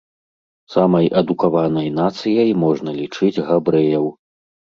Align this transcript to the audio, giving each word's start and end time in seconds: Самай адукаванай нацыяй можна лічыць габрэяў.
Самай 0.75 1.05
адукаванай 1.21 1.89
нацыяй 1.99 2.49
можна 2.63 2.89
лічыць 3.01 3.43
габрэяў. 3.53 4.11